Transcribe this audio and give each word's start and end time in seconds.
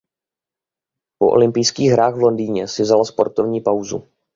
Po 1.21 1.29
olympijských 1.29 1.91
hrách 1.91 2.15
v 2.15 2.19
Londýně 2.21 2.67
si 2.67 2.81
vzala 2.83 3.05
sportovní 3.05 3.61
pauzu. 3.61 4.07